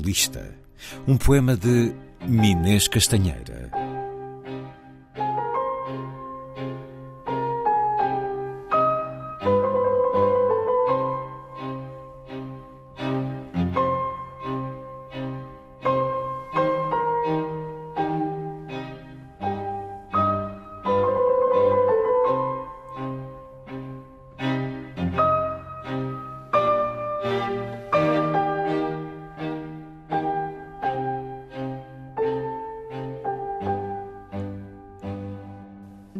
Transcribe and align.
Lista, 0.00 0.54
um 1.06 1.16
poema 1.16 1.56
de 1.56 1.92
Minês 2.26 2.88
Castanheira. 2.88 3.89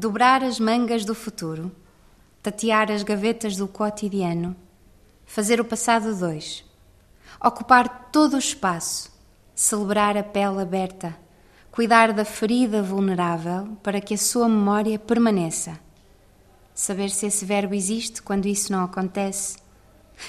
Dobrar 0.00 0.42
as 0.42 0.58
mangas 0.58 1.04
do 1.04 1.14
futuro, 1.14 1.70
tatear 2.42 2.90
as 2.90 3.02
gavetas 3.02 3.54
do 3.54 3.68
cotidiano, 3.68 4.56
fazer 5.26 5.60
o 5.60 5.64
passado 5.64 6.16
dois, 6.16 6.64
ocupar 7.38 8.08
todo 8.10 8.32
o 8.32 8.38
espaço, 8.38 9.12
celebrar 9.54 10.16
a 10.16 10.22
pele 10.22 10.62
aberta, 10.62 11.14
cuidar 11.70 12.14
da 12.14 12.24
ferida 12.24 12.82
vulnerável 12.82 13.76
para 13.82 14.00
que 14.00 14.14
a 14.14 14.16
sua 14.16 14.48
memória 14.48 14.98
permaneça. 14.98 15.78
Saber 16.74 17.10
se 17.10 17.26
esse 17.26 17.44
verbo 17.44 17.74
existe 17.74 18.22
quando 18.22 18.48
isso 18.48 18.72
não 18.72 18.84
acontece, 18.84 19.58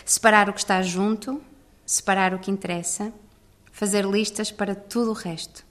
separar 0.04 0.50
o 0.50 0.54
que 0.54 0.60
está 0.60 0.82
junto, 0.82 1.42
separar 1.86 2.34
o 2.34 2.40
que 2.40 2.52
interessa, 2.52 3.14
fazer 3.72 4.06
listas 4.06 4.52
para 4.52 4.76
tudo 4.76 5.12
o 5.12 5.14
resto, 5.14 5.64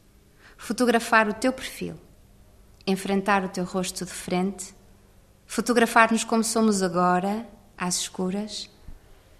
fotografar 0.56 1.28
o 1.28 1.34
teu 1.34 1.52
perfil 1.52 1.98
enfrentar 2.86 3.44
o 3.44 3.48
teu 3.48 3.64
rosto 3.64 4.04
de 4.04 4.10
frente, 4.10 4.74
fotografar-nos 5.46 6.24
como 6.24 6.42
somos 6.42 6.82
agora, 6.82 7.46
às 7.76 7.96
escuras, 7.96 8.70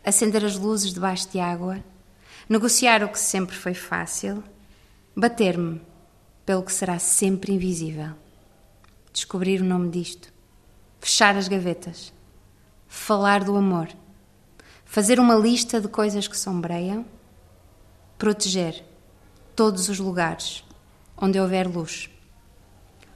acender 0.05 0.45
as 0.45 0.57
luzes 0.57 0.93
debaixo 0.93 1.29
de 1.31 1.39
água, 1.39 1.83
negociar 2.49 3.03
o 3.03 3.09
que 3.09 3.19
sempre 3.19 3.57
foi 3.57 3.75
fácil, 3.75 4.43
bater-me 5.15 5.81
pelo 6.45 6.63
que 6.63 6.73
será 6.73 6.99
sempre 6.99 7.53
invisível, 7.53 8.13
descobrir 9.13 9.61
o 9.61 9.65
nome 9.65 9.91
disto, 9.91 10.33
fechar 11.01 11.37
as 11.37 11.49
gavetas, 11.49 12.13
falar 12.89 13.45
do 13.45 13.57
amor, 13.57 13.89
fazer 14.85 15.21
uma 15.21 15.35
lista 15.35 15.81
de 15.81 15.89
coisas 15.89 16.27
que 16.27 16.37
sombreiam, 16.37 17.07
proteger 18.19 18.85
todos 19.55 19.89
os 19.89 19.99
lugares 19.99 20.65
onde 21.17 21.39
houver 21.39 21.69
luz 21.69 22.11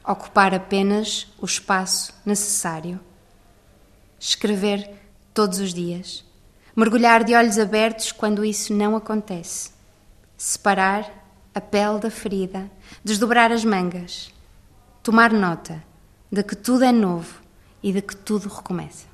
ocupar 0.06 0.54
apenas 0.54 1.26
o 1.41 1.47
espaço 1.47 2.12
necessário, 2.26 3.00
escrever 4.19 4.91
todos 5.32 5.59
os 5.59 5.72
dias, 5.72 6.25
mergulhar 6.76 7.25
de 7.25 7.34
olhos 7.34 7.59
abertos 7.59 8.12
quando 8.12 8.44
isso 8.44 8.75
não 8.75 8.94
acontece, 8.94 9.70
separar 10.37 11.10
a 11.54 11.60
pele 11.60 12.00
da 12.00 12.10
ferida, 12.10 12.70
desdobrar 13.03 13.50
as 13.50 13.64
mangas, 13.64 14.32
tomar 15.03 15.32
nota 15.32 15.82
de 16.31 16.43
que 16.43 16.56
tudo 16.56 16.84
é 16.84 16.93
novo 16.93 17.41
e 17.82 17.93
de 17.93 18.03
que 18.03 18.16
tudo 18.16 18.48
recomeça. 18.48 19.13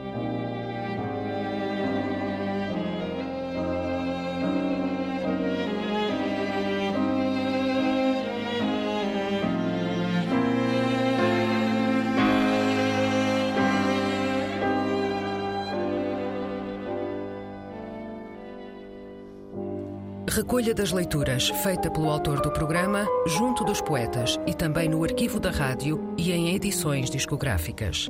Recolha 20.31 20.73
das 20.73 20.93
leituras 20.93 21.49
feita 21.61 21.91
pelo 21.91 22.09
autor 22.09 22.39
do 22.39 22.49
programa, 22.49 23.05
junto 23.27 23.65
dos 23.65 23.81
poetas 23.81 24.39
e 24.47 24.53
também 24.53 24.87
no 24.87 25.03
arquivo 25.03 25.41
da 25.41 25.51
rádio 25.51 26.15
e 26.17 26.31
em 26.31 26.55
edições 26.55 27.09
discográficas. 27.09 28.07